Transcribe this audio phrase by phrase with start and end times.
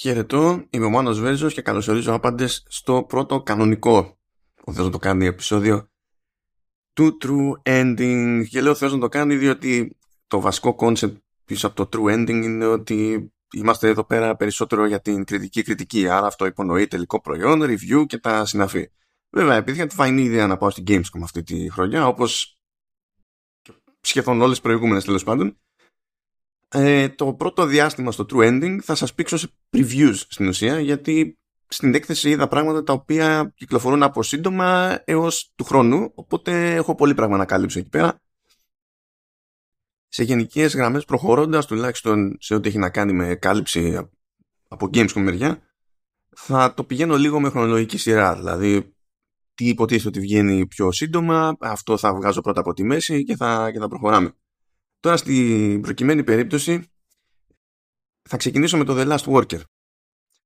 [0.00, 4.18] Χαιρετώ, είμαι ο Μάνος Βέρζος και καλωσορίζω άπαντες στο πρώτο κανονικό
[4.64, 5.90] ο Θεός να το κάνει επεισόδιο
[6.92, 11.86] του True Ending και λέω Θεός να το κάνει διότι το βασικό concept πίσω από
[11.86, 16.46] το True Ending είναι ότι είμαστε εδώ πέρα περισσότερο για την κριτική κριτική άρα αυτό
[16.46, 18.90] υπονοεί τελικό προϊόν, review και τα συναφή.
[19.30, 22.58] Βέβαια επειδή είχα τη φαϊνή ιδέα να πάω στην Gamescom αυτή τη χρονιά όπως
[24.00, 25.58] σχεδόν όλες τις προηγούμενες τέλος πάντων
[26.68, 31.38] ε, το πρώτο διάστημα στο True Ending θα σας πήξω σε previews στην ουσία γιατί
[31.68, 37.14] στην έκθεση είδα πράγματα τα οποία κυκλοφορούν από σύντομα έως του χρόνου οπότε έχω πολύ
[37.14, 38.20] πράγμα να κάλυψω εκεί πέρα.
[40.08, 44.08] Σε γενικές γραμμές προχωρώντας τουλάχιστον σε ό,τι έχει να κάνει με κάλυψη
[44.68, 45.62] από Gamescom μεριά
[46.36, 48.94] θα το πηγαίνω λίγο με χρονολογική σειρά δηλαδή
[49.54, 53.70] τι υποτίθεται ότι βγαίνει πιο σύντομα αυτό θα βγάζω πρώτα από τη μέση και θα,
[53.72, 54.32] και θα προχωράμε
[55.00, 56.90] Τώρα στην προκειμένη περίπτωση
[58.28, 59.60] θα ξεκινήσω με το The Last Worker.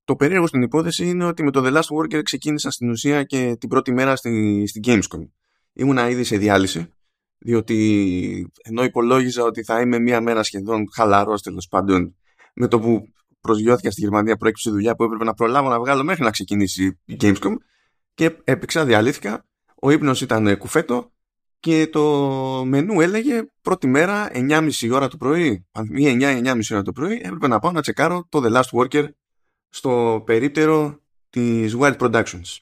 [0.05, 3.57] Το περίεργο στην υπόθεση είναι ότι με το The Last Worker ξεκίνησα στην ουσία και
[3.61, 5.29] την πρώτη μέρα στη, στην Gamescom.
[5.73, 6.93] Ήμουνα ήδη σε διάλυση,
[7.39, 12.17] διότι ενώ υπολόγιζα ότι θα είμαι μία μέρα σχεδόν χαλαρός τέλος πάντων
[12.55, 16.23] με το που προσγειώθηκα στη Γερμανία προέκυψε δουλειά που έπρεπε να προλάβω να βγάλω μέχρι
[16.23, 17.55] να ξεκινήσει η Gamescom
[18.15, 19.47] και έπαιξα, διαλύθηκα.
[19.83, 21.13] Ο ύπνος ήταν κουφέτο
[21.63, 22.03] και το
[22.65, 27.59] μενού έλεγε πρώτη μέρα 9.30 ώρα το πρωί ή 9-9.30 ώρα το πρωί έπρεπε να
[27.59, 29.09] πάω να τσεκάρω το The Last Worker
[29.69, 32.59] στο περίπτερο της Wild Productions.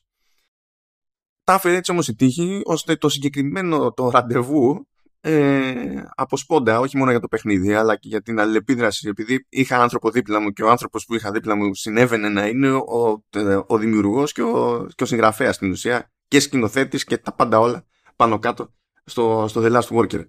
[1.44, 4.88] Τα έφερε έτσι όμως η τύχη ώστε το συγκεκριμένο το ραντεβού
[5.20, 9.82] ε, από σπόντα, όχι μόνο για το παιχνίδι αλλά και για την αλληλεπίδραση επειδή είχα
[9.82, 13.22] άνθρωπο δίπλα μου και ο άνθρωπος που είχα δίπλα μου συνέβαινε να είναι ο, ο,
[13.66, 17.84] ο δημιουργός και ο, και ο συγγραφέας στην ουσία και σκηνοθέτης και τα πάντα όλα
[18.16, 18.70] πάνω κάτω
[19.10, 20.24] στο, στο The Last Worker.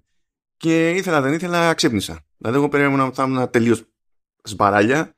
[0.56, 2.24] Και ήθελα δεν ήθελα, ξύπνησα.
[2.36, 3.84] Δηλαδή, εγώ περίμενα ότι θα ήμουν τελείως
[4.42, 5.16] σμπαράλια,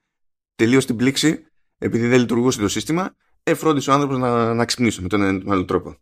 [0.55, 1.47] τελείως στην πλήξη,
[1.79, 3.15] επειδή δεν λειτουργούσε το σύστημα.
[3.43, 5.97] Εφρόντισε ο άνθρωπος να, να ξυπνήσω με τον ένα άλλο τρόπο.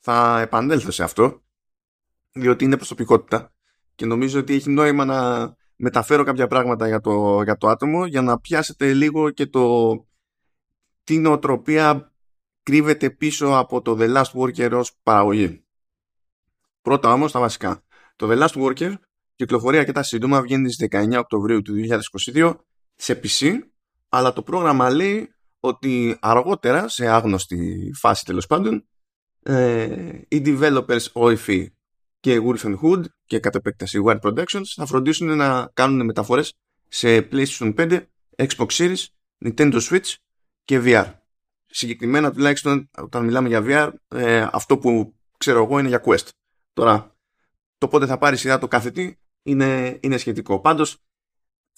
[0.00, 1.42] Θα επανέλθω σε αυτό,
[2.32, 3.52] διότι είναι προσωπικότητα
[3.94, 8.22] και νομίζω ότι έχει νόημα να μεταφέρω κάποια πράγματα για το, για το άτομο για
[8.22, 9.94] να πιάσετε λίγο και το
[11.04, 12.12] τι νοοτροπία
[12.62, 15.65] κρύβεται πίσω από το The Last Worker ως παραγωγή.
[16.86, 17.82] Πρώτα όμως τα βασικά.
[18.16, 18.94] Το The Last Worker
[19.34, 21.74] κυκλοφορεί αρκετά σύντομα, βγαίνει στις 19 Οκτωβρίου του
[22.34, 22.54] 2022
[22.94, 23.52] σε PC,
[24.08, 28.88] αλλά το πρόγραμμα λέει ότι αργότερα, σε άγνωστη φάση τέλος πάντων,
[29.42, 31.66] ε, οι developers OIFI
[32.20, 36.54] και Wolfen Hood και κατ' επέκταση Wild Productions θα φροντίσουν να κάνουν μεταφορές
[36.88, 38.00] σε PlayStation 5,
[38.36, 39.04] Xbox Series,
[39.44, 40.14] Nintendo Switch
[40.64, 41.12] και VR.
[41.66, 46.28] Συγκεκριμένα τουλάχιστον όταν μιλάμε για VR, ε, αυτό που ξέρω εγώ είναι για Quest.
[46.76, 47.16] Τώρα,
[47.78, 50.60] το πότε θα πάρει σειρά το κάθε τι είναι, είναι σχετικό.
[50.60, 50.98] Πάντως,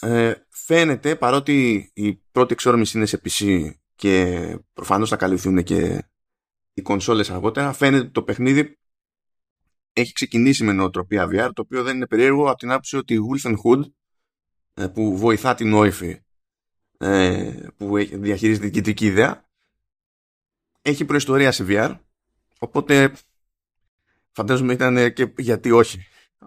[0.01, 6.09] ε, φαίνεται, παρότι η πρώτη εξόρμηση είναι σε PC και προφανώς θα καλυφθούν και
[6.75, 8.79] οι κονσόλες αργότερα, φαίνεται ότι το παιχνίδι
[9.93, 13.19] έχει ξεκινήσει με νοοτροπία VR, το οποίο δεν είναι περίεργο από την άποψη ότι η
[13.29, 13.83] Wolfen Hood,
[14.75, 16.21] ε, που βοηθά στην υφή
[16.99, 19.49] ε, που διαχειρίζεται την κεντρική ιδέα,
[20.83, 21.99] έχει προϊστορία σε VR,
[22.59, 23.13] οπότε
[24.33, 25.99] φαντάζομαι ήταν και γιατί όχι.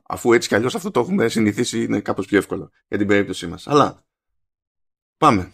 [0.07, 3.47] Αφού έτσι κι αλλιώς αυτό το έχουμε συνηθίσει είναι κάπως πιο εύκολο για την περίπτωσή
[3.47, 3.67] μας.
[3.67, 4.05] Αλλά
[5.17, 5.51] πάμε.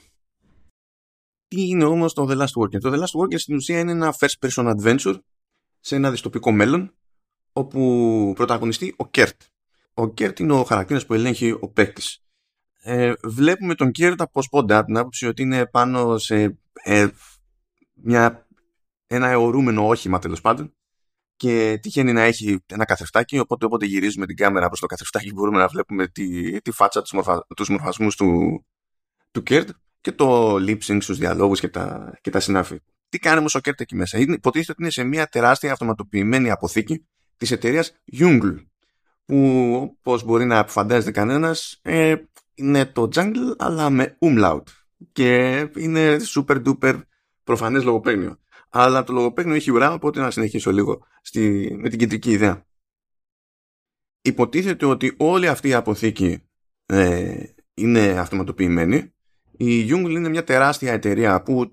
[1.48, 2.80] Τι είναι όμως το The Last Worker.
[2.80, 5.20] Το The Last Worker στην ουσία είναι ένα first person adventure
[5.80, 6.96] σε ένα δυστοπικό μέλλον
[7.54, 9.42] όπου πρωταγωνιστεί ο Κέρτ.
[9.94, 12.22] Ο Κέρτ είναι ο χαρακτήρας που ελέγχει ο παίκτης.
[12.82, 17.08] Ε, βλέπουμε τον Κέρτ από σπόντα την άποψη ότι είναι πάνω σε ε,
[17.94, 18.48] μια,
[19.08, 20.77] ένα αιωρούμενο όχημα τέλος πάντων
[21.38, 25.58] και τυχαίνει να έχει ένα καθρεφτάκι οπότε όποτε γυρίζουμε την κάμερα προς το καθρεφτάκι μπορούμε
[25.58, 28.66] να βλέπουμε τη, τη φάτσα, τους, μορφα, τους μορφασμούς του,
[29.32, 29.70] του Κέρτ
[30.02, 32.80] και το lip sync στους διαλόγους και τα, και τα συνάφη.
[33.10, 36.50] Τι κάνει όμως ο Κέρτ εκεί μέσα; Είναι, υποτίθεται ότι είναι σε μια τεράστια αυτοματοποιημένη
[36.50, 37.06] αποθήκη
[37.38, 38.56] της εταιρείας Jungle
[39.26, 42.16] που όπως μπορεί να φαντάζεται κανένας ε,
[42.54, 44.64] είναι το jungle αλλά με umlaut
[45.12, 47.02] και είναι super duper
[47.44, 48.38] προφανές λογοπαίγνιο
[48.70, 52.66] αλλά το λογοπαίγνιο έχει ουρά, οπότε να συνεχίσω λίγο στη, με την κεντρική ιδέα.
[54.22, 56.44] Υποτίθεται ότι όλη αυτή η αποθήκη
[56.86, 57.44] ε,
[57.74, 59.14] είναι αυτοματοποιημένη.
[59.52, 61.70] Η Jungle είναι μια τεράστια εταιρεία που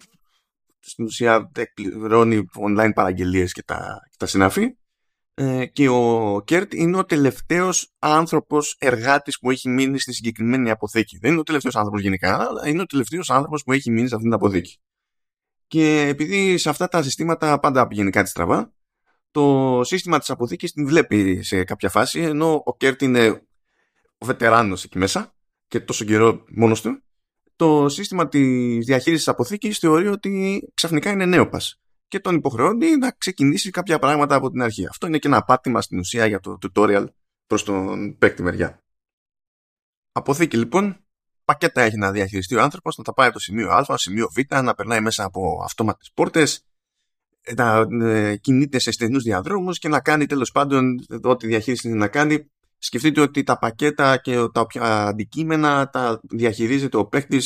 [0.79, 4.77] στην ουσία εκπληρώνει online παραγγελίες και τα, και τα συναφή
[5.35, 11.19] ε, και ο Κέρτ είναι ο τελευταίος άνθρωπος εργάτης που έχει μείνει στη συγκεκριμένη αποθήκη.
[11.19, 14.15] Δεν είναι ο τελευταίος άνθρωπος γενικά, αλλά είναι ο τελευταίος άνθρωπος που έχει μείνει σε
[14.15, 14.79] αυτή την αποθήκη.
[15.75, 18.73] Και επειδή σε αυτά τα συστήματα πάντα πηγαίνει κάτι στραβά,
[19.31, 23.29] το σύστημα της αποθήκης την βλέπει σε κάποια φάση, ενώ ο Κέρτ είναι
[24.19, 25.35] ο βετεράνος εκεί μέσα
[25.67, 27.03] και τόσο καιρό μόνος του,
[27.57, 33.71] το σύστημα της διαχείρισης αποθήκης θεωρεί ότι ξαφνικά είναι νέοπας και τον υποχρεώνει να ξεκινήσει
[33.71, 34.87] κάποια πράγματα από την αρχή.
[34.87, 37.07] Αυτό είναι και ένα πάτημα στην ουσία για το tutorial
[37.47, 38.85] προς τον παίκτη μεριά.
[40.13, 41.04] Αποθήκη λοιπόν,
[41.45, 44.29] πακέτα έχει να διαχειριστεί ο άνθρωπος, να τα πάει από το σημείο Α, στο σημείο
[44.35, 46.65] Β, να περνάει μέσα από αυτόματες πόρτες,
[47.57, 52.09] να ε, κινείται σε στενούς διαδρόμους και να κάνει τέλος πάντων ό,τι διαχείριση είναι να
[52.09, 52.51] κάνει.
[52.79, 57.43] Σκεφτείτε ότι τα πακέτα και τα οποία αντικείμενα τα διαχειρίζεται ο παίκτη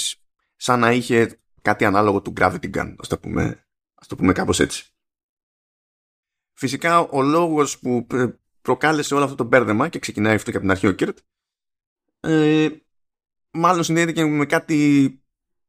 [0.57, 4.61] σαν να είχε κάτι ανάλογο του Gravity Gun, ας το πούμε, ας το πούμε κάπως
[4.61, 4.93] έτσι.
[6.53, 8.07] Φυσικά ο λόγος που
[8.63, 11.19] προκάλεσε όλο αυτό το μπέρδεμα και ξεκινάει αυτό και από την αρχή ο Κίρτ
[12.21, 12.69] ε,
[13.59, 15.21] μάλλον συνδέεται και με κάτι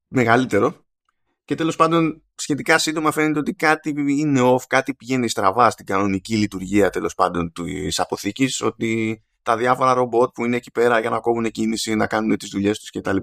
[0.07, 0.85] μεγαλύτερο
[1.45, 6.35] και τέλος πάντων σχετικά σύντομα φαίνεται ότι κάτι είναι off, κάτι πηγαίνει στραβά στην κανονική
[6.35, 11.19] λειτουργία τέλος πάντων της αποθήκης, ότι τα διάφορα ρομπότ που είναι εκεί πέρα για να
[11.19, 13.17] κόβουν κίνηση, να κάνουν τις δουλειές τους κτλ.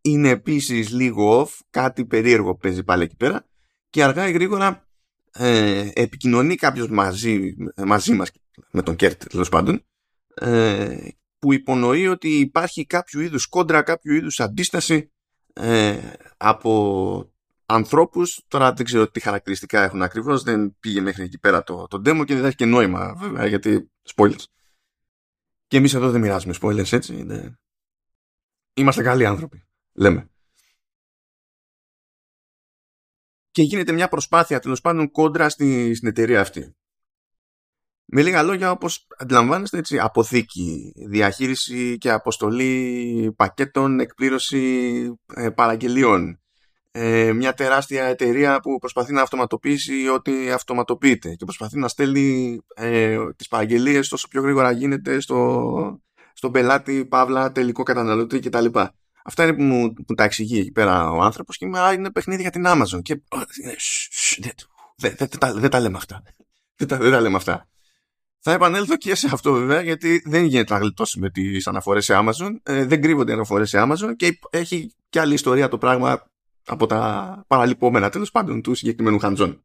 [0.00, 3.46] Είναι επίσης λίγο off, κάτι περίεργο παίζει πάλι εκεί πέρα
[3.90, 4.88] και αργά ή γρήγορα
[5.32, 8.30] ε, επικοινωνεί κάποιος μαζί, μαζί μας
[8.70, 9.84] με τον Κέρτ τέλος πάντων
[10.34, 15.12] ε, που υπονοεί ότι υπάρχει κάποιο είδους κόντρα, κάποιο είδους αντίσταση
[15.52, 17.32] ε, από
[17.66, 21.96] ανθρώπους, τώρα δεν ξέρω τι χαρακτηριστικά έχουν ακριβώς, δεν πήγε μέχρι εκεί πέρα το, το
[21.96, 24.44] demo και δεν έχει και νόημα βέβαια γιατί spoilers.
[25.66, 27.58] Και εμείς εδώ δεν μοιράζουμε spoilers έτσι, είναι...
[28.74, 30.30] είμαστε καλοί άνθρωποι, λέμε.
[33.50, 36.76] Και γίνεται μια προσπάθεια τέλος πάντων κόντρα στη, στην εταιρεία αυτή.
[38.10, 45.02] Με λίγα λόγια, όπως αντιλαμβάνεστε, έτσι, αποθήκη, διαχείριση και αποστολή πακέτων, εκπλήρωση
[45.34, 46.40] ε, παραγγελιών.
[46.90, 53.18] Ε, μια τεράστια εταιρεία που προσπαθεί να αυτοματοποιήσει ό,τι αυτοματοποιείται και προσπαθεί να στέλνει ε,
[53.36, 56.00] τις παραγγελίες τόσο πιο γρήγορα γίνεται στο,
[56.32, 58.66] στον πελάτη, παύλα, τελικό καταναλωτή κτλ.
[59.24, 62.50] Αυτά είναι που μου που τα εξηγεί εκεί πέρα ο άνθρωπος και είναι παιχνίδι για
[62.50, 63.22] την Amazon και
[65.54, 66.22] δεν τα λέμε αυτά.
[66.76, 67.68] Δεν τα λέμε αυτά.
[68.48, 72.56] Θα επανέλθω και σε αυτό βέβαια, γιατί δεν γίνεται να γλιτώσουμε τις αναφορές σε Amazon.
[72.62, 76.30] Ε, δεν κρύβονται αναφορές σε Amazon και έχει και άλλη ιστορία το πράγμα
[76.66, 79.64] από τα παραλυπόμενα τέλος πάντων του συγκεκριμένου χαντζών.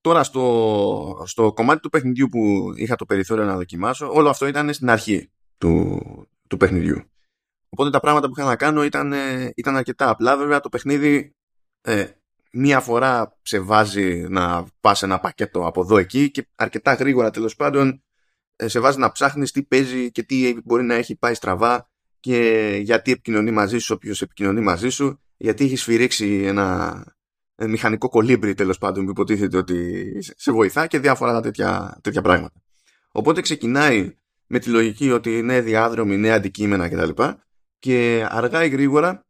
[0.00, 4.72] Τώρα στο, στο κομμάτι του παιχνιδιού που είχα το περιθώριο να δοκιμάσω, όλο αυτό ήταν
[4.72, 6.00] στην αρχή του,
[6.48, 7.02] του παιχνιδιού.
[7.68, 9.12] Οπότε τα πράγματα που είχα να κάνω ήταν,
[9.54, 10.36] ήταν αρκετά απλά.
[10.36, 11.34] Βέβαια το παιχνίδι
[11.80, 12.06] ε,
[12.52, 17.56] μία φορά σε βάζει να πας ένα πακέτο από εδώ εκεί και αρκετά γρήγορα τέλος
[17.56, 18.02] πάντων
[18.56, 22.70] ε, σε βάζει να ψάχνεις τι παίζει και τι μπορεί να έχει πάει στραβά και
[22.82, 27.04] γιατί επικοινωνεί μαζί σου όποιος επικοινωνεί μαζί σου γιατί έχεις σφυρίξει ένα
[27.56, 30.04] ε, μηχανικό κολύμπρι τέλος πάντων που υποτίθεται ότι
[30.36, 32.62] σε βοηθά και διάφορα τέτοια, τέτοια πράγματα.
[33.12, 34.14] Οπότε ξεκινάει
[34.46, 37.22] με τη λογική ότι είναι διάδρομοι, νέα αντικείμενα κτλ.
[37.78, 39.26] Και αργά ή γρήγορα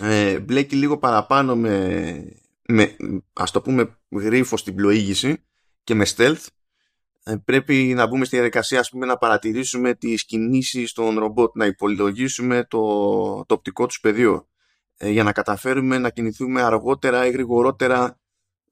[0.00, 2.24] ε, μπλέκει λίγο παραπάνω με,
[2.68, 2.96] με
[3.32, 5.44] ας το πούμε γρίφο στην πλοήγηση
[5.84, 6.46] και με stealth.
[7.22, 11.66] Ε, πρέπει να μπούμε στη διαδικασία ας πούμε, να παρατηρήσουμε τις κινήσεις των ρομπότ να
[11.66, 12.80] υπολογίσουμε το,
[13.46, 14.48] το οπτικό τους πεδίο.
[14.96, 18.18] Ε, για να καταφέρουμε να κινηθούμε αργότερα ή γρηγορότερα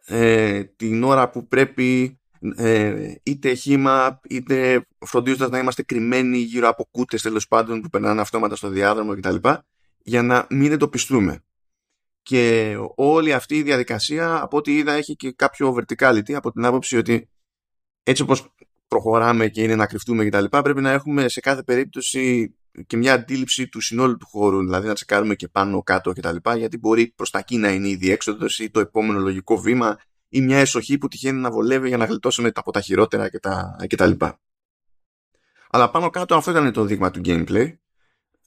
[0.05, 2.19] ε, την ώρα που πρέπει
[2.57, 8.21] ε, είτε χήμα είτε φροντίζοντας να είμαστε κρυμμένοι γύρω από κούτες τέλος πάντων που περνάνε
[8.21, 9.37] αυτόματα στο διάδρομο κτλ
[10.05, 11.45] για να μην εντοπιστούμε.
[12.23, 16.97] Και όλη αυτή η διαδικασία, από ό,τι είδα, έχει και κάποιο verticality από την άποψη
[16.97, 17.29] ότι
[18.03, 18.55] έτσι όπως
[18.89, 20.45] προχωράμε και είναι να κρυφτούμε κτλ.
[20.45, 22.55] πρέπει να έχουμε σε κάθε περίπτωση
[22.87, 26.37] και μια αντίληψη του συνόλου του χώρου, δηλαδή να τσεκάρουμε και πάνω, κάτω κτλ.
[26.57, 30.41] Γιατί μπορεί προς τα εκεί να είναι η διέξοδο ή το επόμενο λογικό βήμα ή
[30.41, 33.29] μια εσοχή που τυχαίνει να βολεύει για να γλιτώσουμε από τα χειρότερα
[33.87, 34.11] κτλ.
[35.71, 37.75] Αλλά πάνω κάτω αυτό ήταν το δείγμα του gameplay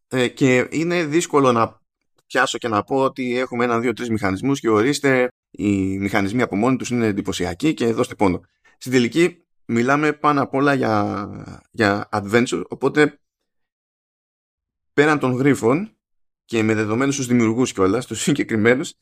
[0.07, 1.81] ε, και είναι δύσκολο να
[2.25, 6.55] πιάσω και να πω ότι έχουμε ένα, δύο, τρεις μηχανισμούς και ορίστε οι μηχανισμοί από
[6.55, 8.41] μόνοι τους είναι εντυπωσιακοί και δώστε πόνο.
[8.77, 11.27] Στην τελική μιλάμε πάνω απ' όλα για,
[11.71, 13.19] για adventure, οπότε
[14.93, 15.97] πέραν των γρίφων
[16.45, 18.93] και με δεδομένους τους δημιουργούς κιόλας, τους συγκεκριμένους,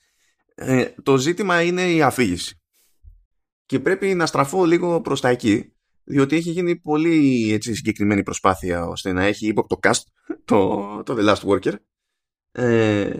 [0.55, 2.59] ε, το ζήτημα είναι η αφήγηση.
[3.65, 5.74] Και πρέπει να στραφώ λίγο προς τα εκεί,
[6.05, 10.01] διότι έχει γίνει πολύ έτσι, συγκεκριμένη προσπάθεια ώστε να έχει ύποπτο cast
[10.45, 11.73] το, το The Last Worker.
[12.51, 13.19] Ε,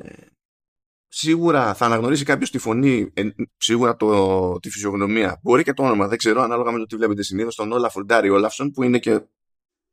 [1.07, 5.39] σίγουρα θα αναγνωρίσει κάποιος τη φωνή, ε, σίγουρα το, τη φυσιογνωμία.
[5.43, 8.29] Μπορεί και το όνομα, δεν ξέρω, ανάλογα με το τι βλέπετε συνήθως, τον Όλαφ Φουρντάρι
[8.29, 9.21] Όλαφσον, που είναι και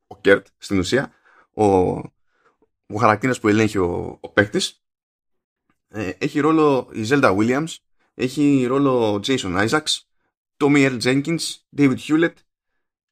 [0.07, 1.13] ο Κέρτ στην ουσία,
[1.55, 1.65] ο,
[2.87, 4.83] ο χαρακτήρας που ελέγχει ο, ο παίκτης.
[5.89, 7.75] Ε, έχει ρόλο η Zelda Williams,
[8.15, 10.01] έχει ρόλο ο Jason Isaacs,
[10.57, 11.39] Tommie Earl Jenkins,
[11.77, 12.35] David Hewlett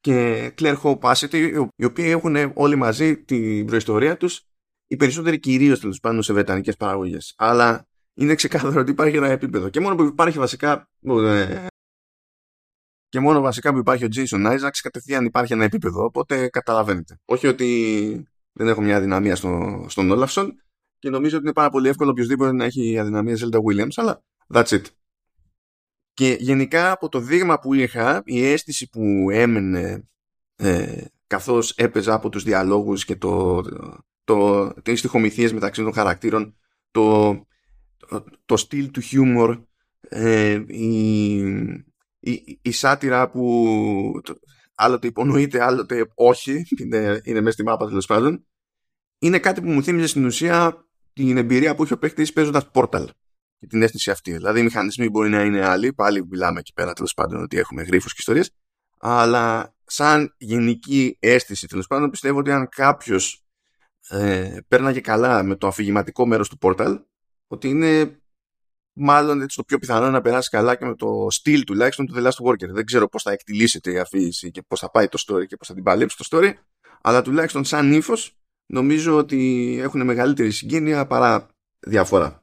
[0.01, 1.33] και Claire Hope Asset,
[1.75, 4.45] οι οποίοι έχουν όλοι μαζί την προϊστορία τους
[4.87, 7.33] οι περισσότεροι κυρίως τέλος πάντων σε βρετανικές παραγωγές.
[7.37, 9.69] Αλλά είναι ξεκάθαρο ότι υπάρχει ένα επίπεδο.
[9.69, 10.89] Και μόνο που υπάρχει βασικά.
[11.07, 11.65] Ε,
[13.09, 16.03] και μόνο βασικά που υπάρχει ο Jason Isaacs, κατευθείαν υπάρχει ένα επίπεδο.
[16.03, 17.19] Οπότε καταλαβαίνετε.
[17.25, 20.47] Όχι ότι δεν έχω μια αδυναμία στο, στον Olafson
[20.99, 24.67] και νομίζω ότι είναι πάρα πολύ εύκολο οποιοδήποτε να έχει αδυναμία Zelda Williams, αλλά that's
[24.67, 24.81] it.
[26.13, 30.03] Και γενικά από το δείγμα που είχα, η αίσθηση που έμενε
[30.55, 33.61] ε, καθώς έπαιζα από τους διαλόγους και το,
[34.23, 36.55] το, τις στοιχομηθίες μεταξύ των χαρακτήρων,
[36.91, 37.33] το,
[37.97, 39.61] το, το στυλ του χιούμορ,
[40.01, 41.35] ε, η,
[42.19, 44.21] η, η, σάτυρα που
[44.75, 48.45] άλλοτε υπονοείται, άλλοτε όχι, είναι, είναι μέσα στη μάπα τέλος πάντων,
[49.19, 53.05] είναι κάτι που μου θύμιζε στην ουσία την εμπειρία που είχε ο παίχτη παίζοντας Portal
[53.61, 54.31] και την αίσθηση αυτή.
[54.31, 57.83] Δηλαδή, οι μηχανισμοί μπορεί να είναι άλλοι, πάλι μιλάμε εκεί πέρα τέλος πάντων ότι έχουμε
[57.83, 58.51] γρήφου και ιστορίες,
[58.97, 63.45] αλλά σαν γενική αίσθηση τέλος πάντων πιστεύω ότι αν κάποιος
[64.09, 67.03] ε, πέρναγε καλά με το αφηγηματικό μέρος του Portal,
[67.47, 68.21] ότι είναι
[68.93, 72.23] μάλλον έτσι το πιο πιθανό να περάσει καλά και με το στυλ τουλάχιστον του The
[72.23, 72.69] Last Worker.
[72.69, 75.67] Δεν ξέρω πώς θα εκτιλήσεται η αφήγηση και πώς θα πάει το story και πώς
[75.67, 76.53] θα την παλέψει το story,
[77.01, 81.47] αλλά τουλάχιστον σαν ύφος νομίζω ότι έχουν μεγαλύτερη συγγένεια παρά
[81.79, 82.40] διαφορά.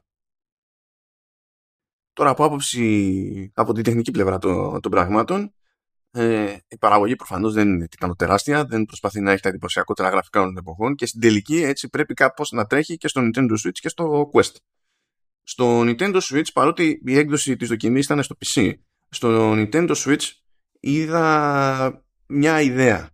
[2.19, 5.53] Τώρα από άποψη από την τεχνική πλευρά των, των πραγμάτων
[6.11, 10.57] ε, η παραγωγή προφανώς δεν είναι τεράστια, δεν προσπαθεί να έχει τα εντυπωσιακότερα γραφικά των
[10.57, 14.29] εποχών και στην τελική έτσι πρέπει κάπως να τρέχει και στο Nintendo Switch και στο
[14.33, 14.55] Quest.
[15.43, 18.73] Στο Nintendo Switch παρότι η έκδοση της δοκιμής ήταν στο PC
[19.09, 20.31] στο Nintendo Switch
[20.79, 23.09] είδα μια ιδέα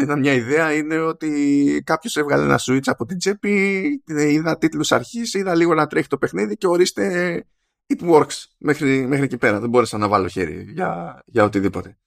[0.00, 5.34] ήταν μια ιδέα είναι ότι κάποιος έβγαλε ένα switch από την τσέπη, είδα τίτλους αρχής,
[5.34, 7.44] είδα λίγο να τρέχει το παιχνίδι και ορίστε
[7.90, 9.60] it works μέχρι, μέχρι εκεί πέρα.
[9.60, 11.98] Δεν μπόρεσα να βάλω χέρι για, για οτιδήποτε.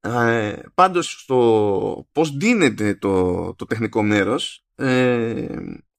[0.00, 5.46] Ε, πάντως στο πώς δίνεται το, το τεχνικό μέρος ε,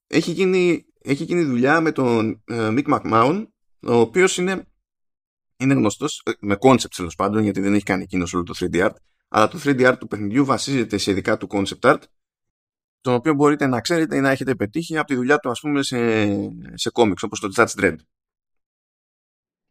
[0.06, 3.46] έχει, γίνει, έχει γίνει δουλειά με τον ε, Mick McMahon
[3.82, 4.66] ο οποίος είναι,
[5.56, 8.84] είναι γνωστός ε, με concept τέλος πάντων γιατί δεν έχει κάνει εκείνος όλο το 3D
[8.84, 8.94] art
[9.28, 12.02] αλλά το 3D art του παιχνιδιού βασίζεται σε ειδικά του concept art
[13.00, 15.82] τον οποίο μπορείτε να ξέρετε ή να έχετε πετύχει από τη δουλειά του ας πούμε
[15.82, 15.98] σε,
[16.74, 17.96] σε comics όπως το Judge Dredd.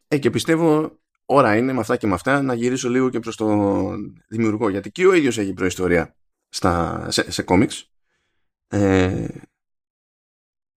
[0.07, 3.35] Ε, και πιστεύω ώρα είναι με αυτά και με αυτά να γυρίσω λίγο και προς
[3.35, 6.15] τον δημιουργό γιατί και ο ίδιος έχει προϊστορία
[6.49, 7.91] στα, σε, σε κόμιξ
[8.67, 9.27] ε,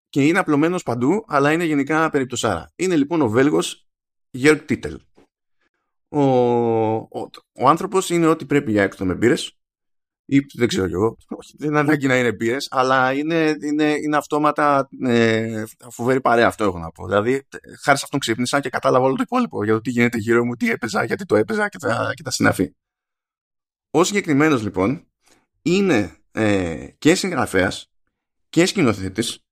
[0.09, 2.73] και είναι απλωμένος παντού αλλά είναι γενικά περιπτωσάρα.
[2.77, 3.89] Είναι λοιπόν ο Βέλγος
[4.31, 5.01] Γερκ Τίτελ.
[6.09, 9.59] Ο, ο, ο άνθρωπος είναι ό,τι πρέπει για έκτο με μπύρες
[10.27, 11.17] ή δεν ξέρω κι εγώ,
[11.59, 16.65] δεν είναι ανάγκη να είναι μπύρε, αλλά είναι, είναι, είναι αυτόματα ε, φοβερή παρέα αυτό
[16.65, 17.07] έχω να πω.
[17.07, 17.47] Δηλαδή,
[17.83, 20.55] χάρη σε αυτόν ξύπνησα και κατάλαβα όλο το υπόλοιπο για το τι γίνεται γύρω μου,
[20.55, 22.75] τι έπαιζα, γιατί το έπαιζα και τα, και τα συναφή.
[23.91, 25.07] Ο συγκεκριμένος λοιπόν
[25.63, 27.91] είναι ε, και συγγραφέας
[28.49, 29.45] και σκηνοθέτης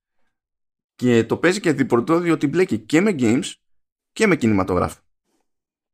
[0.95, 3.53] και το παίζει και διπορτό διότι μπλέκει και με games
[4.13, 5.01] και με κινηματογράφο.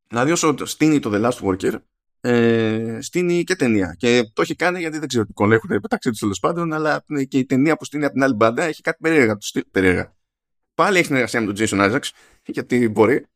[0.06, 1.80] Δηλαδή όσο στείνει το The Last Worker
[2.20, 3.94] ε, στείνει και ταινία.
[3.98, 7.38] Και το έχει κάνει γιατί δεν ξέρω τι κονέχουν μεταξύ τους τέλος πάντων, αλλά και
[7.38, 9.36] η ταινία που στείνει από την άλλη μπάντα έχει κάτι περίεργα.
[9.36, 10.16] Τους περίεργα.
[10.74, 12.10] Πάλι έχει συνεργασία με τον Jason Isaacs,
[12.46, 13.26] γιατί μπορεί.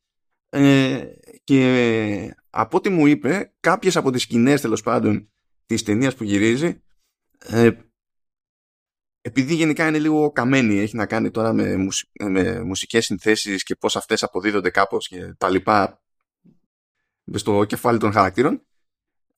[0.48, 1.04] Ε,
[1.44, 5.32] και από ό,τι μου είπε, κάποιες από τις σκηνές τέλος πάντων
[5.66, 6.82] της ταινίας που γυρίζει,
[7.38, 7.70] ε,
[9.20, 12.10] επειδή γενικά είναι λίγο καμένη, έχει να κάνει τώρα με, μουσι...
[12.22, 16.02] με μουσικές συνθέσεις και πώς αυτές αποδίδονται κάπως και τα λοιπά
[17.34, 18.62] στο κεφάλι των χαρακτήρων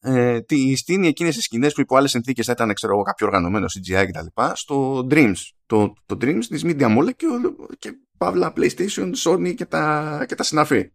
[0.08, 3.26] ε, τη στείνει εκείνες τις σκηνές που υπό άλλες συνθήκες θα ήταν ξέρω εγώ, κάποιο
[3.26, 4.42] οργανωμένο CGI κτλ.
[4.52, 5.36] στο Dreams.
[5.66, 10.92] Το, το Dreams της Media Molecule και παύλα PlayStation, Sony και τα, και τα συναφή.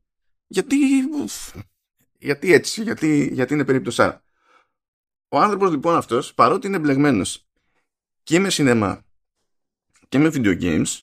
[0.47, 0.75] Γιατί,
[2.17, 4.01] γιατί έτσι, γιατί, γιατί είναι περίπτωση
[5.29, 7.47] Ο άνθρωπος λοιπόν αυτός, παρότι είναι μπλεγμένος
[8.23, 9.03] και με σινεμά
[10.09, 10.99] και με video games,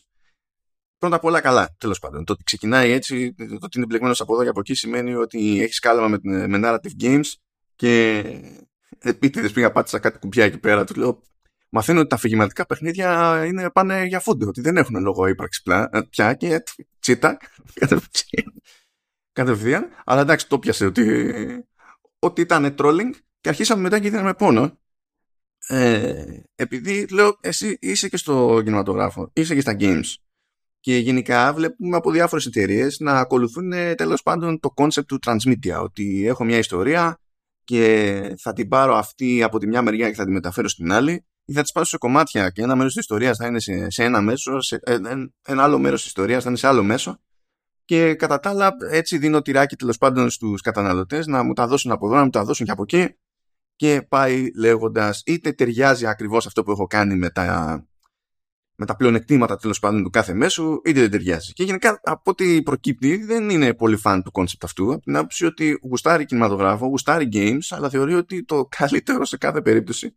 [0.99, 2.25] πρώτα απ' όλα καλά, τέλος πάντων.
[2.25, 5.61] Το ότι ξεκινάει έτσι, το ότι είναι μπλεγμένο από εδώ και από εκεί σημαίνει ότι
[5.61, 7.33] έχει κάλαμα με, με narrative games
[7.79, 8.25] και
[8.99, 11.23] επίτηδες πήγα πάτησα κάτι κουμπιά εκεί πέρα του λέω
[11.69, 16.01] μαθαίνω ότι τα αφηγηματικά παιχνίδια είναι, πάνε για φούντο ότι δεν έχουν λόγο ύπαρξη ε,
[16.11, 16.63] πια και
[16.99, 17.37] τσίτα
[19.33, 21.33] κατευθείαν αλλά εντάξει το πιάσε ότι,
[22.19, 24.79] ότι ήταν trolling και αρχίσαμε μετά και δίναμε πόνο.
[25.67, 30.15] Ε, επειδή λέω εσύ είσαι και στο κινηματογράφο είσαι και στα games.
[30.81, 36.27] Και γενικά βλέπουμε από διάφορες εταιρείες να ακολουθούν τέλος πάντων το concept του transmedia ότι
[36.27, 37.21] έχω μια ιστορία
[37.69, 41.27] και θα την πάρω αυτή από τη μια μεριά και θα τη μεταφέρω στην άλλη
[41.45, 44.05] ή θα τις πάρω σε κομμάτια και ένα μέρος της ιστορίας θα είναι σε, σε
[44.05, 44.97] ένα μέσο, σε, ε,
[45.47, 47.21] ένα άλλο μέρος της ιστορίας θα είναι σε άλλο μέσο.
[47.85, 51.91] Και κατά τα άλλα έτσι δίνω τυράκι τέλος πάντων στους καταναλωτές να μου τα δώσουν
[51.91, 53.17] από εδώ, να μου τα δώσουν και από εκεί
[53.77, 57.87] και πάει λέγοντας είτε ταιριάζει ακριβώς αυτό που έχω κάνει με, τα,
[58.81, 61.53] με τα πλεονεκτήματα τέλος πάντων του κάθε μέσου, είτε δεν ταιριάζει.
[61.53, 64.93] Και γενικά από ό,τι προκύπτει δεν είναι πολύ φαν του concept αυτού.
[64.93, 69.63] Από την άποψη ότι γουστάρει κινηματογράφο, γουστάρει games, αλλά θεωρεί ότι το καλύτερο σε κάθε
[69.63, 70.17] περίπτωση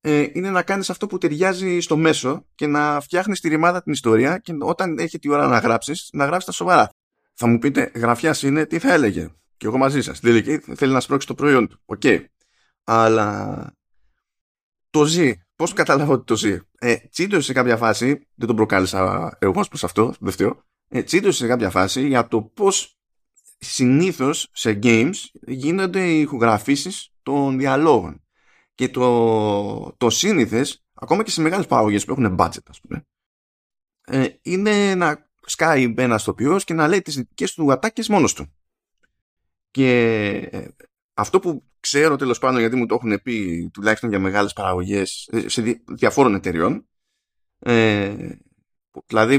[0.00, 3.92] ε, είναι να κάνεις αυτό που ταιριάζει στο μέσο και να φτιάχνεις τη ρημάδα την
[3.92, 6.90] ιστορία και όταν έρχεται η ώρα να γράψεις, να γράψεις τα σοβαρά.
[7.34, 10.20] Θα μου πείτε, γραφιάς είναι, τι θα έλεγε; Και εγώ μαζί σας.
[10.20, 11.80] Δηλαδή, θέλει να σπρώξει το προϊόν του.
[11.84, 12.00] Οκ.
[12.04, 12.24] Okay.
[12.84, 13.72] Αλλά
[14.90, 15.41] το ζει.
[15.56, 16.58] Πώς κατάλαβα ότι το ζει.
[16.78, 21.38] Ε, τσίτωσε σε κάποια φάση, δεν τον προκάλεσα εγώ προς αυτό, δεν φταίω, ε, τσίτωσε
[21.38, 22.98] σε κάποια φάση για το πώς
[23.58, 25.14] συνήθως σε games
[25.46, 28.22] γίνονται οι ηχογραφήσεις των διαλόγων.
[28.74, 33.06] Και το, το σύνηθες, ακόμα και σε μεγάλες παραγωγές που έχουν budget, ας πούμε,
[34.04, 38.52] ε, είναι να σκάει ένας τοπίο και να λέει τις δικές του ατάκες μόνος του.
[39.70, 39.90] Και
[40.52, 40.68] ε,
[41.14, 45.48] αυτό που ξέρω τέλος πάντων, γιατί μου το έχουν πει τουλάχιστον για μεγάλες παραγωγές ε,
[45.48, 46.88] σε διαφόρων εταιριών,
[47.58, 48.14] ε,
[49.06, 49.34] δηλαδή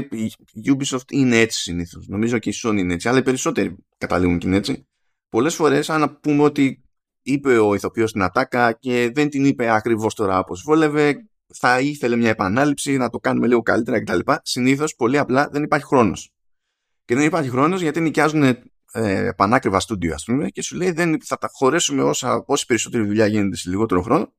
[0.52, 2.06] η Ubisoft είναι έτσι συνήθως.
[2.08, 4.86] Νομίζω και η Sony είναι έτσι, αλλά οι περισσότεροι καταλήγουν και είναι έτσι.
[5.28, 6.84] Πολλές φορές, αν πούμε ότι
[7.22, 12.16] είπε ο ηθοποιός στην ατάκα και δεν την είπε ακριβώς τώρα όπως βόλευε, θα ήθελε
[12.16, 14.18] μια επανάληψη, να το κάνουμε λίγο καλύτερα κτλ.
[14.42, 16.32] Συνήθως, πολύ απλά, δεν υπάρχει χρόνος.
[17.04, 18.58] Και δεν υπάρχει χρόνος γιατί νοικιάζουν
[18.94, 23.04] ε, πανάκριβα στούντιο, ας πούμε, και σου λέει δεν, θα τα χωρέσουμε όσα, όση περισσότερη
[23.04, 24.34] δουλειά γίνεται σε λιγότερο χρόνο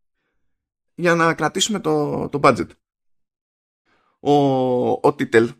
[0.95, 2.67] για να κρατήσουμε το, το budget.
[4.19, 4.31] Ο,
[4.91, 5.51] ο Τίτελ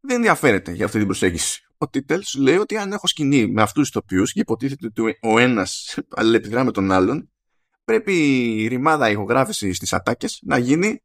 [0.00, 3.62] δεν ενδιαφέρεται για αυτή την προσέγγιση ο Τίτελ σου λέει ότι αν έχω σκηνή με
[3.62, 7.30] αυτούς τους τοπίου και υποτίθεται ότι ο ένας αλληλεπιδρά με τον άλλον,
[7.84, 8.12] πρέπει
[8.62, 11.02] η ρημάδα ηχογράφηση στις ατάκες να γίνει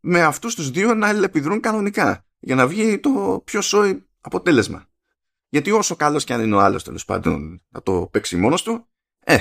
[0.00, 4.86] με αυτούς τους δύο να αλληλεπιδρούν κανονικά για να βγει το πιο σόι αποτέλεσμα.
[5.52, 8.88] Γιατί όσο καλός και αν είναι ο άλλος τέλος πάντων να το παίξει μόνος του,
[9.24, 9.38] ε,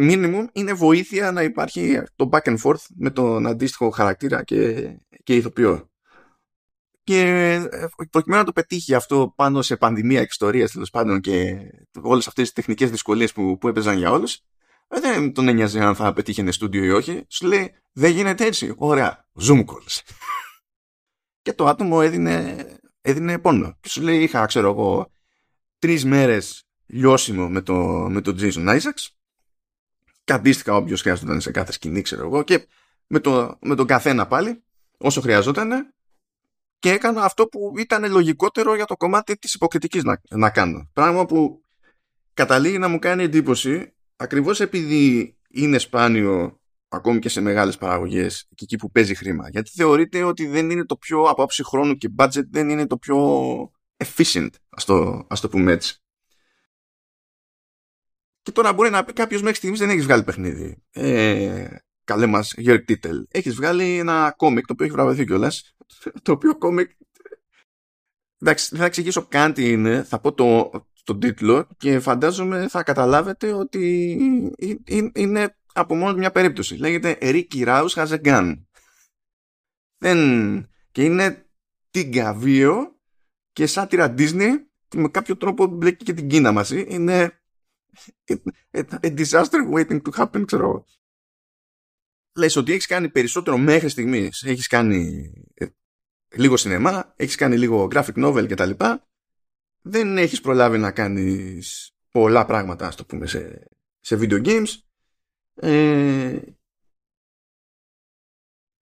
[0.00, 4.90] minimum είναι βοήθεια να υπάρχει το back and forth με τον αντίστοιχο χαρακτήρα και,
[5.22, 5.90] και ηθοποιό
[7.10, 7.20] και
[7.70, 11.56] ε, προκειμένου να το πετύχει αυτό πάνω σε πανδημία ιστορίας τέλος πάντων και
[12.02, 14.34] όλες αυτές τις τεχνικές δυσκολίες που, που έπαιζαν για όλους,
[14.88, 17.24] ε, δεν τον ένοιαζε αν θα πετύχαινε στούντιο ή όχι.
[17.28, 18.74] Σου λέει δεν γίνεται έτσι.
[18.76, 19.28] Ωραία.
[19.42, 20.00] Zoom calls.
[21.42, 22.66] και το άτομο έδινε,
[23.00, 23.76] έδινε πόνο.
[23.80, 25.12] Και σου λέει είχα ξέρω εγώ
[25.78, 27.74] τρεις μέρες λιώσιμο με το,
[28.10, 29.08] με το Jason Isaacs
[30.24, 32.66] και αντίστοιχα όποιος χρειάζονταν σε κάθε σκηνή ξέρω εγώ και
[33.06, 34.62] με, το, με τον καθένα πάλι
[34.98, 35.94] όσο χρειαζόταν
[36.78, 40.88] και έκανα αυτό που ήταν λογικότερο για το κομμάτι της υποκριτικής να, να κάνω.
[40.92, 41.62] Πράγμα που
[42.34, 46.59] καταλήγει να μου κάνει εντύπωση ακριβώς επειδή είναι σπάνιο
[46.90, 49.48] ακόμη και σε μεγάλες παραγωγές και εκεί που παίζει χρήμα.
[49.48, 52.98] Γιατί θεωρείται ότι δεν είναι το πιο από άψη χρόνου και budget δεν είναι το
[52.98, 53.18] πιο
[54.04, 56.02] efficient, ας το, ας το πούμε έτσι.
[58.42, 60.82] Και τώρα μπορεί να πει κάποιος μέχρι στιγμής δεν έχεις βγάλει παιχνίδι.
[60.90, 61.68] Ε,
[62.04, 63.26] καλέ μας Γερκ Τίτελ.
[63.30, 65.76] Έχεις βγάλει ένα κόμικ το οποίο έχει βραβευθεί κιόλας
[66.22, 66.90] το οποίο κόμικ
[68.40, 70.70] εντάξει δεν θα εξηγήσω καν τι είναι θα πω το,
[71.04, 74.16] τον τίτλο και φαντάζομαι θα καταλάβετε ότι
[75.14, 76.76] είναι από μόνο μια περίπτωση.
[76.76, 78.64] Λέγεται Ricky Rouse has a gun.
[79.98, 80.18] Δεν...
[80.90, 81.46] και είναι
[81.90, 82.12] την
[83.52, 84.50] και σάτυρα Disney
[84.88, 87.40] και με κάποιο τρόπο μπλέκει και την Κίνα μαζί είναι
[88.70, 90.84] a disaster waiting to happen ξέρω
[92.36, 94.42] λες ότι έχεις κάνει περισσότερο μέχρι στιγμής.
[94.42, 95.66] Έχεις κάνει ε,
[96.36, 99.08] λίγο σινεμά, έχεις κάνει λίγο graphic novel και τα λοιπά,
[99.82, 103.68] δεν έχεις προλάβει να κάνεις πολλά πράγματα, ας το πούμε, σε,
[104.00, 104.68] σε video games.
[105.54, 106.38] Ε,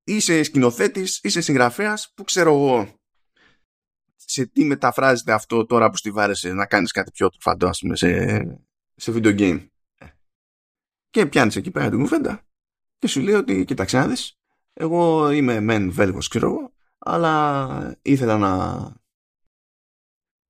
[0.04, 3.00] είσαι σκηνοθέτης, είσαι συγγραφέας, που ξέρω εγώ
[4.14, 7.96] σε τι μεταφράζεται αυτό τώρα που στη βάρεσε να κάνεις κάτι πιο τροφαντό, ας πούμε,
[7.96, 8.40] σε,
[8.94, 9.66] σε video game.
[11.10, 12.46] Και πιάνεις εκεί πέρα την κουβέντα
[12.98, 14.38] και σου λέει ότι, κοίταξε να δεις,
[14.72, 19.01] εγώ είμαι μεν Βέλγος, ξέρω εγώ, αλλά ήθελα να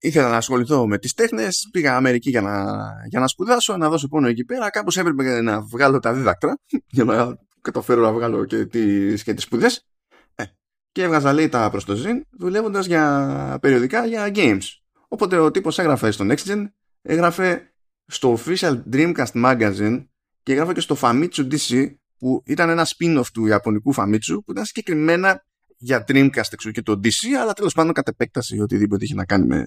[0.03, 2.65] ήθελα να ασχοληθώ με τις τέχνες πήγα Αμερική για να,
[3.09, 4.71] για να σπουδάσω να δώσω πόνο εκεί πέρα.
[4.71, 6.59] Κάπως έπρεπε να βγάλω τα δίδακτρα
[6.97, 9.87] για να καταφέρω να βγάλω και τις, και τις σπουδές.
[10.35, 10.45] Ε,
[10.93, 14.65] και έβγαζα λέει τα προς το ζήν δουλεύοντας για περιοδικά για games.
[15.09, 16.65] Οπότε ο τύπος έγραφε στο NextGen
[17.03, 17.73] έγραφε
[18.07, 20.05] στο official Dreamcast Magazine
[20.43, 24.65] και έγραφε και στο Famitsu DC που ήταν ένα spin-off του Ιαπωνικού Famitsu που ήταν
[24.65, 25.45] συγκεκριμένα
[25.77, 29.47] για Dreamcast εξού και το DC, αλλά τέλος πάντων κατ' επέκταση οτιδήποτε είχε να κάνει
[29.47, 29.67] με,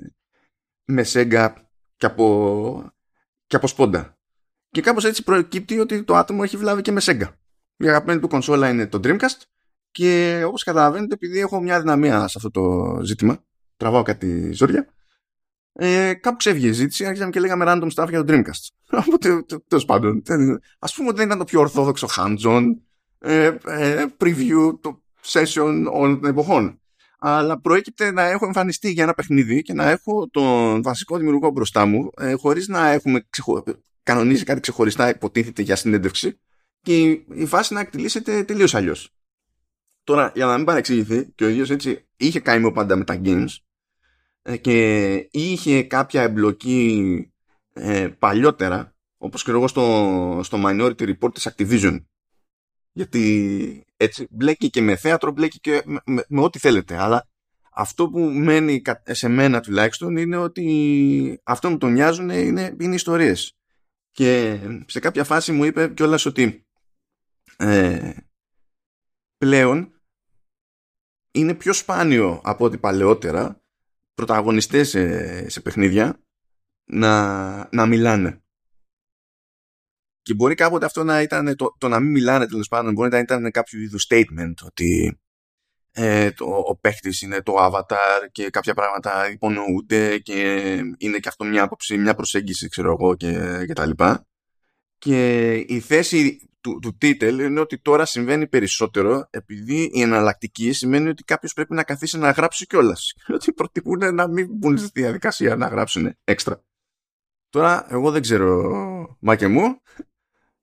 [0.86, 1.54] με Sega
[1.98, 2.94] και από,
[3.48, 4.18] και από σπόντα.
[4.70, 7.28] Και κάπως έτσι προκύπτει ότι το άτομο έχει βλάβει και με Sega.
[7.78, 9.42] Η αγαπημένη του κονσόλα είναι το Dreamcast
[9.92, 13.44] και όπως καταλαβαίνετε επειδή έχω μια δυναμία σε αυτό το ζήτημα,
[13.78, 14.88] τραβάω κάτι ζόρια,
[15.74, 18.70] ε, κάπου ξέφυγε η ζήτηση, άρχισαμε και λέγαμε random stuff για το Dreamcast.
[19.08, 20.24] Οπότε, τέλος πάντων,
[20.80, 22.64] ας πούμε ότι δεν ήταν το πιο ορθόδοξο hands-on
[23.20, 26.80] ε, ε, preview, το session όλων των εποχών.
[27.20, 31.86] Αλλά προέκυπτε να έχω εμφανιστεί για ένα παιχνίδι και να έχω τον βασικό δημιουργό μπροστά
[31.86, 33.64] μου, ε, χωρίς να έχουμε ξεχω...
[34.04, 36.40] κανονίσει κάτι ξεχωριστά, υποτίθεται για συνέντευξη,
[36.82, 37.02] και
[37.34, 39.10] η φάση να εκτελήσεται τελείως αλλιώς.
[40.04, 43.56] Τώρα, για να μην παρεξηγηθεί, και ο ίδιος έτσι είχε καημό πάντα με τα games
[44.42, 47.32] ε, και είχε κάποια εμπλοκή
[47.74, 52.04] ε, παλιότερα, όπως και εγώ στο, στο Minority Report της Activision.
[52.98, 56.98] Γιατί έτσι μπλέκει και με θέατρο, μπλέκει και με, με, ό,τι θέλετε.
[56.98, 57.28] Αλλά
[57.72, 63.54] αυτό που μένει σε μένα τουλάχιστον είναι ότι αυτό που τον νοιάζουν είναι, είναι ιστορίες.
[64.12, 66.66] Και σε κάποια φάση μου είπε κιόλας ότι
[67.58, 68.14] ε,
[69.38, 70.02] πλέον
[71.32, 73.62] είναι πιο σπάνιο από ό,τι παλαιότερα
[74.14, 76.20] πρωταγωνιστές σε, σε παιχνίδια
[76.86, 78.45] να, να μιλάνε.
[80.26, 83.18] Και μπορεί κάποτε αυτό να ήταν το, το να μην μιλάνε τέλος πάντων, μπορεί να
[83.18, 85.20] ήταν κάποιο είδους statement ότι
[85.92, 90.62] ε, το, ο παίχτης είναι το avatar και κάποια πράγματα υπονοούνται και
[90.98, 94.28] είναι και αυτό μια άποψη, μια προσέγγιση, ξέρω εγώ και, και τα λοιπά.
[94.98, 101.10] Και η θέση του, του title είναι ότι τώρα συμβαίνει περισσότερο επειδή η εναλλακτική σημαίνει
[101.10, 103.14] ότι κάποιος πρέπει να καθίσει να γράψει κιόλας.
[103.36, 106.64] Ότι προτιμούν να μην μπουν στη διαδικασία να γράψουν έξτρα.
[107.50, 109.82] Τώρα, εγώ δεν ξέρω, μα και μου,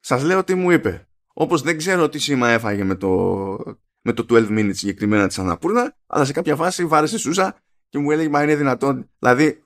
[0.04, 1.08] σας λέω τι μου είπε.
[1.32, 3.08] Όπως δεν ξέρω τι σήμα έφαγε με το,
[4.02, 7.56] με το 12 minutes συγκεκριμένα της Αναπούρνα, αλλά σε κάποια φάση βάρεσε σούσα
[7.88, 9.10] και μου έλεγε Μα είναι δυνατόν.
[9.18, 9.64] Δηλαδή,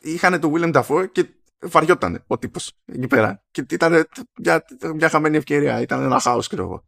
[0.00, 1.26] είχαν το William Dafoe και
[1.60, 3.42] βαριόταν ο τύπος εκεί πέρα.
[3.50, 4.06] Και ήταν
[4.40, 5.80] μια, μια χαμένη ευκαιρία.
[5.80, 6.84] Ήταν ένα χάος, ξέρω εγώ.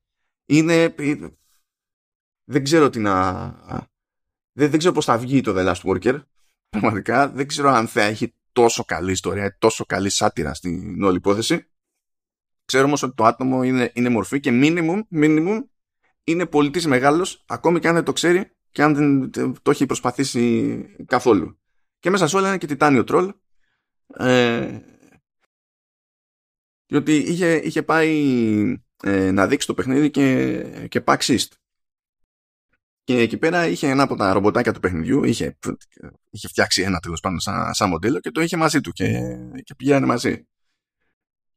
[0.46, 0.94] Είναι.
[2.44, 3.44] Δεν ξέρω τι να.
[4.52, 6.22] Δεν, δεν ξέρω πώς θα βγει το The Last Worker.
[6.68, 11.66] Πραγματικά δεν ξέρω αν θα έχει τόσο καλή ιστορία, τόσο καλή σάτυρα στην όλη υπόθεση.
[12.68, 15.58] Ξέρω όμως ότι το άτομο είναι, είναι μορφή και minimum, minimum
[16.24, 19.30] είναι πολιτής μεγάλος, ακόμη και αν δεν το ξέρει και αν δεν
[19.62, 21.58] το έχει προσπαθήσει καθόλου.
[21.98, 23.32] Και μέσα σε όλα είναι και τιτάνιο τρόλ,
[24.14, 24.80] ε,
[26.86, 31.18] διότι είχε, είχε πάει ε, να δείξει το παιχνίδι και, και pack
[33.04, 35.58] Και εκεί πέρα είχε ένα από τα ρομποτάκια του παιχνιδιού, είχε,
[36.30, 39.20] είχε φτιάξει ένα τέλος πάντων σαν, σαν μοντέλο και το είχε μαζί του και,
[39.64, 40.46] και πηγαίνανε μαζί.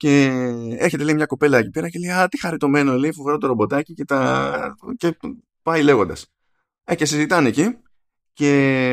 [0.02, 0.26] Και
[0.78, 3.94] έρχεται λέει μια κοπέλα εκεί πέρα και λέει Α, τι χαριτωμένο λέει, φοβερό το ρομποτάκι
[3.94, 4.76] και, τα...
[4.98, 5.18] και
[5.62, 6.28] πάει λέγοντας.
[6.84, 7.78] Ε, και συζητάνε εκεί
[8.34, 8.90] και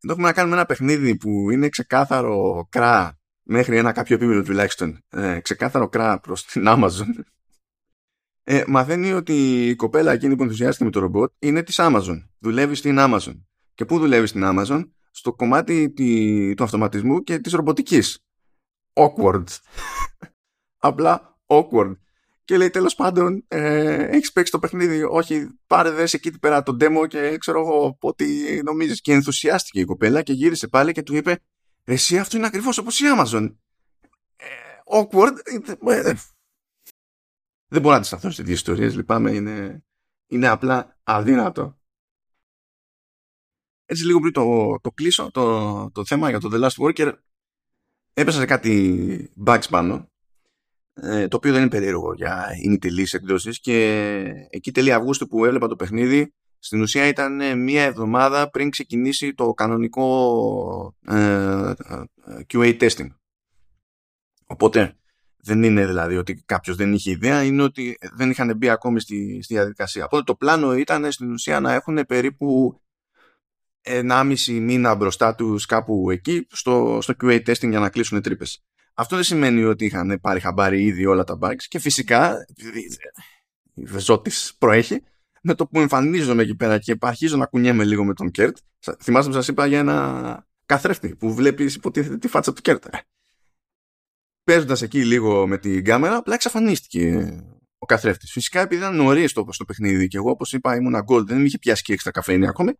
[0.00, 5.04] εδώ έχουμε να κάνουμε ένα παιχνίδι που είναι ξεκάθαρο κρά μέχρι ένα κάποιο επίπεδο τουλάχιστον.
[5.08, 7.24] Ε, ξεκάθαρο κρά προς την Amazon.
[8.44, 12.26] Ε, μαθαίνει ότι η κοπέλα εκείνη που ενθουσιάστηκε με το ρομπότ είναι της Amazon.
[12.38, 13.42] Δουλεύει στην Amazon.
[13.74, 14.88] Και πού δουλεύει στην Amazon?
[15.10, 15.92] Στο κομμάτι
[16.56, 18.22] του αυτοματισμού και της ρομποτικής.
[18.98, 19.44] Awkward.
[20.78, 21.96] Απλά awkward.
[22.44, 25.02] Και λέει τέλος πάντων ε, έχεις παίξει το παιχνίδι.
[25.02, 29.00] Όχι πάρε δες εκεί πέρα το demo και ξέρω εγώ ότι νομίζεις.
[29.00, 31.38] Και ενθουσιάστηκε η κοπέλα και γύρισε πάλι και του είπε
[31.84, 33.54] εσύ αυτό είναι ακριβώς όπως η Amazon
[34.36, 34.46] ε,
[34.84, 35.36] awkward.
[35.44, 36.14] Ε, ε,
[37.68, 39.84] δεν μπορώ να αντισταθώ σε δύο ιστορίες λυπάμαι είναι,
[40.26, 41.78] είναι απλά αδύνατο.
[43.84, 47.12] Έτσι λίγο πριν το, το κλείσω το, το θέμα για το The Last Worker
[48.20, 50.10] έπεσα σε κάτι bugs πάνω
[50.94, 53.76] ε, το οποίο δεν είναι περίεργο για ημιτελείς εκδόσεις και
[54.50, 59.54] εκεί τέλη Αυγούστου που έβλεπα το παιχνίδι στην ουσία ήταν μία εβδομάδα πριν ξεκινήσει το
[59.54, 61.72] κανονικό ε,
[62.52, 63.08] QA testing.
[64.46, 64.96] Οπότε
[65.36, 69.42] δεν είναι δηλαδή ότι κάποιος δεν είχε ιδέα, είναι ότι δεν είχαν μπει ακόμη στη,
[69.42, 70.04] στη διαδικασία.
[70.04, 72.80] Οπότε το πλάνο ήταν στην ουσία να έχουν περίπου
[73.88, 78.62] 1,5 μήνα μπροστά τους κάπου εκεί στο, στο QA testing για να κλείσουν τρύπες.
[78.94, 82.36] Αυτό δεν σημαίνει ότι είχαν πάρει χαμπάρι ήδη όλα τα bugs και φυσικά
[83.74, 85.02] η βεζότης προέχει
[85.42, 88.56] με το που εμφανίζομαι εκεί πέρα και αρχίζω να κουνιέμαι λίγο με τον Κέρτ.
[89.02, 92.84] Θυμάστε που σας είπα για ένα καθρέφτη που βλέπεις υποτίθεται τη φάτσα του Κέρτ.
[94.44, 97.32] Παίζοντας εκεί λίγο με την κάμερα, απλά εξαφανίστηκε
[97.78, 98.32] ο καθρέφτης.
[98.32, 101.58] Φυσικά επειδή ήταν νωρίς το, στο παιχνίδι και εγώ, όπως είπα, ήμουν cold, δεν είχε
[101.58, 102.72] πιάσει και έξτρα καφέ ακόμη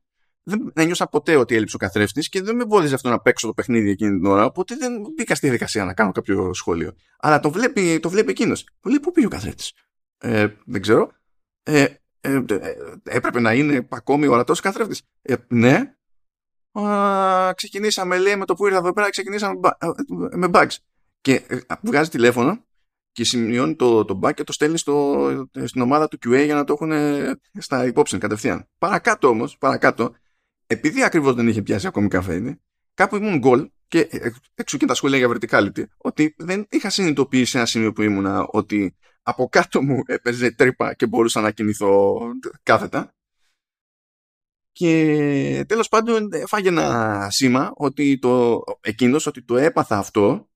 [0.48, 3.54] δεν ένιωσα ποτέ ότι έλειψε ο καθρέφτης και δεν με βόδιζε αυτό να παίξω το
[3.54, 4.44] παιχνίδι εκείνη την ώρα.
[4.44, 6.92] Οπότε δεν μπήκα στη διαδικασία να κάνω κάποιο σχόλιο.
[7.18, 8.66] Αλλά το βλέπει, το βλέπει εκείνος.
[8.82, 9.72] Μου λέει: Πού πήγε ο καθρέφτης.
[10.18, 11.10] Ε, δεν ξέρω.
[11.62, 11.86] Ε,
[12.20, 15.02] ε, ε, έπρεπε να είναι ακόμη ορατός ο καθρέφτης.
[15.22, 15.94] Ε, ναι.
[16.72, 19.60] Α, ξεκινήσαμε, λέει, με το που ήρθα εδώ πέρα, ξεκινήσαμε
[20.34, 20.76] με bugs.
[21.20, 22.64] Και ε, βγάζει τηλέφωνο
[23.12, 26.64] και σημειώνει το, το bug και το στέλνει στο, στην ομάδα του QA για να
[26.64, 26.92] το έχουν
[27.58, 28.68] στα υπόψη κατευθείαν.
[28.78, 30.14] Παρακάτω όμως, παρακάτω,
[30.70, 32.58] επειδή ακριβώς δεν είχε πιάσει ακόμη καφέ,
[32.94, 34.08] κάπου ήμουν γκολ και
[34.54, 38.46] έξω και τα σχόλια για verticality, ότι δεν είχα συνειδητοποιήσει σε ένα σημείο που ήμουνα
[38.46, 42.18] ότι από κάτω μου έπαιζε τρύπα και μπορούσα να κινηθώ
[42.62, 43.12] κάθετα.
[44.72, 50.48] Και τέλος πάντων φάγε ένα σήμα ότι το, εκείνος ότι το έπαθα αυτό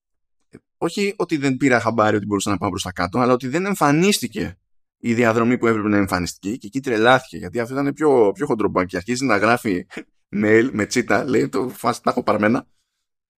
[0.77, 3.66] όχι ότι δεν πήρα χαμπάρι ότι μπορούσα να πάω προς τα κάτω αλλά ότι δεν
[3.66, 4.59] εμφανίστηκε
[5.05, 8.87] η διαδρομή που έπρεπε να εμφανιστεί και εκεί τρελάθηκε γιατί αυτό ήταν πιο, πιο χοντρομπάκι
[8.87, 9.87] και αρχίζει να γράφει
[10.37, 12.67] mail με τσίτα λέει το φάση τα έχω παρμένα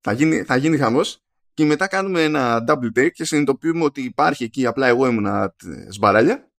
[0.04, 1.18] θα γίνει, θα γίνει χαμός.
[1.54, 5.56] Και μετά κάνουμε ένα double take και συνειδητοποιούμε ότι υπάρχει εκεί απλά εγώ ήμουνα
[5.90, 6.52] σμπαράλια.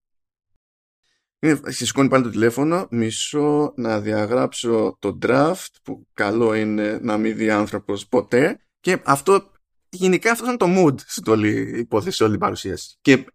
[1.66, 2.86] Σηκώνει πάλι το τηλέφωνο.
[2.90, 8.58] Μισό να διαγράψω το draft που καλό είναι να μην δει άνθρωπος ποτέ.
[8.80, 9.50] Και αυτό
[9.88, 12.96] γενικά αυτό ήταν το mood στην όλη υπόθεση, όλη η παρουσίαση.
[13.00, 13.26] Και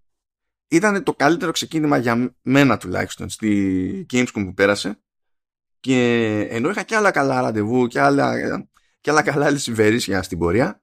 [0.69, 5.01] ήταν το καλύτερο ξεκίνημα για μένα τουλάχιστον στη Gamescom που πέρασε
[5.79, 8.33] και ενώ είχα και άλλα καλά ραντεβού και άλλα,
[9.01, 10.81] και άλλα καλά λησιβερίσια στην πορεία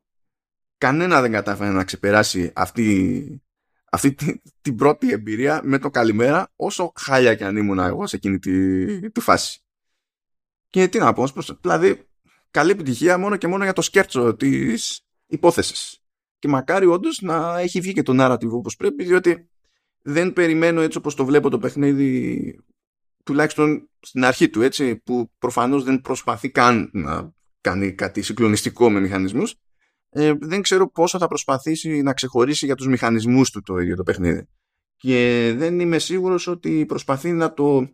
[0.78, 3.42] κανένα δεν κατάφερε να ξεπεράσει αυτή,
[3.90, 8.16] αυτή την, την πρώτη εμπειρία με το καλημέρα όσο χάλια και αν ήμουν εγώ σε
[8.16, 9.60] εκείνη τη, τη φάση.
[10.68, 11.26] Και τι να πω,
[11.60, 12.08] δηλαδή
[12.50, 16.00] καλή επιτυχία μόνο και μόνο για το σκέρτσο της υπόθεσης.
[16.38, 19.50] Και μακάρι όντως να έχει βγει και το narrative όπως πρέπει, διότι
[20.08, 22.58] δεν περιμένω έτσι όπως το βλέπω το παιχνίδι
[23.24, 29.00] τουλάχιστον στην αρχή του έτσι που προφανώς δεν προσπαθεί καν να κάνει κάτι συγκλονιστικό με
[29.00, 29.54] μηχανισμούς
[30.10, 34.02] ε, δεν ξέρω πόσο θα προσπαθήσει να ξεχωρίσει για τους μηχανισμούς του το ίδιο το
[34.02, 34.48] παιχνίδι.
[34.96, 37.88] Και δεν είμαι σίγουρος ότι προσπαθεί να το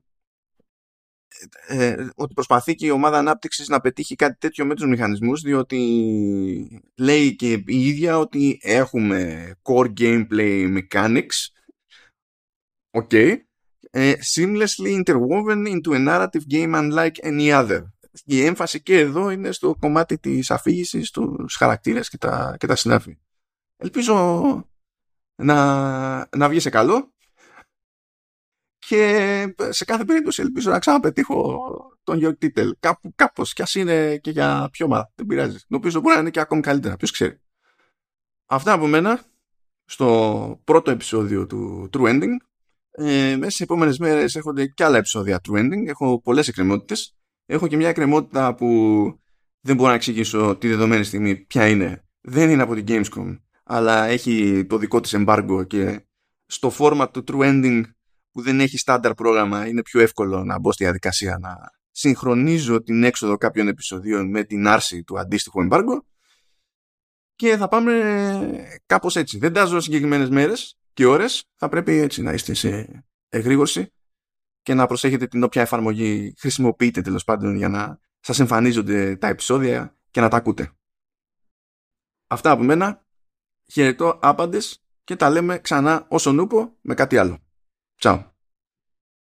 [1.66, 5.40] ε, ε, ότι προσπαθεί και η ομάδα ανάπτυξης να πετύχει κάτι τέτοιο με τους μηχανισμούς
[5.40, 11.46] διότι λέει και η ίδια ότι έχουμε core gameplay mechanics
[13.00, 13.14] ok
[14.34, 17.82] seamlessly interwoven into a narrative game unlike any other
[18.24, 22.76] η έμφαση και εδώ είναι στο κομμάτι της αφήγησης, τους χαρακτήρες και τα, και τα
[22.76, 23.18] συνάφη.
[23.76, 24.14] Ελπίζω
[25.34, 25.56] να,
[26.36, 27.12] να βγει σε καλό
[28.78, 31.60] και σε κάθε περίπτωση ελπίζω να ξαναπετύχω
[32.02, 32.76] τον Γιώργη Τίτελ.
[32.80, 35.12] Κάπου, κάπως κι ας είναι και για πιο ομάδα.
[35.14, 35.58] Δεν πειράζει.
[35.68, 36.96] Νομίζω μπορεί να είναι και ακόμη καλύτερα.
[36.96, 37.40] Ποιος ξέρει.
[38.46, 39.22] Αυτά από μένα
[39.84, 42.36] στο πρώτο επεισόδιο του True Ending.
[42.94, 45.86] Ε, μέσα σε επόμενες μέρες έχονται και άλλα επεισόδια True Ending.
[45.86, 48.66] Έχω πολλές εκκρεμότητες έχω και μια εκκρεμότητα που
[49.60, 52.04] δεν μπορώ να εξηγήσω τη δεδομένη στιγμή ποια είναι.
[52.20, 56.06] Δεν είναι από την Gamescom, αλλά έχει το δικό της embargo και
[56.46, 57.82] στο format του True Ending
[58.30, 61.56] που δεν έχει στάνταρ πρόγραμμα είναι πιο εύκολο να μπω στη διαδικασία να
[61.90, 65.98] συγχρονίζω την έξοδο κάποιων επεισοδίων με την άρση του αντίστοιχου embargo
[67.34, 67.92] και θα πάμε
[68.86, 69.38] κάπως έτσι.
[69.38, 73.92] Δεν τάζω συγκεκριμένες μέρες και ώρες, θα πρέπει έτσι να είστε σε εγρήγορση
[74.62, 79.96] και να προσέχετε την όποια εφαρμογή χρησιμοποιείτε τέλος πάντων για να σας εμφανίζονται τα επεισόδια
[80.10, 80.72] και να τα ακούτε.
[82.26, 83.06] Αυτά από μένα.
[83.72, 87.38] Χαιρετώ άπαντες και τα λέμε ξανά όσον ούπο με κάτι άλλο.
[87.96, 88.31] Τσάου.